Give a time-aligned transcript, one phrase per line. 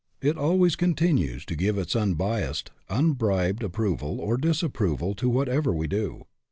[0.19, 6.25] It always continues to give its unbiased, unbribed approval or disapproval to whatever we do.